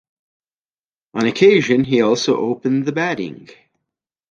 On 1.13 1.27
occasion, 1.27 1.83
he 1.83 2.01
also 2.01 2.35
opened 2.39 2.85
the 2.87 2.91
batting. 2.91 3.49